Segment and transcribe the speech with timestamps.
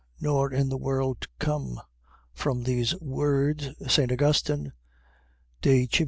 [0.19, 1.79] Nor in the world to come..
[2.33, 4.11] .From these words St.
[4.11, 4.73] Augustine
[5.61, 5.99] (De Civ.